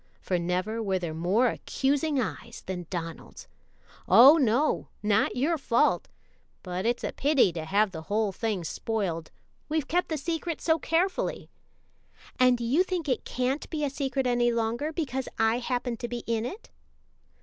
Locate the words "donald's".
2.89-3.47